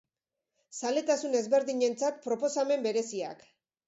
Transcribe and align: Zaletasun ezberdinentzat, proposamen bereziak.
Zaletasun 0.77 1.37
ezberdinentzat, 1.39 2.17
proposamen 2.23 2.87
bereziak. 2.87 3.45